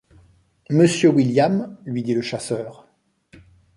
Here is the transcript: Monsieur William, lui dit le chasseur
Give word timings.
Monsieur 0.71 1.09
William, 1.09 1.77
lui 1.85 2.01
dit 2.01 2.15
le 2.15 2.23
chasseur 2.23 2.87